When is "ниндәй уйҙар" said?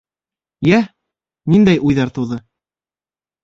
1.55-2.15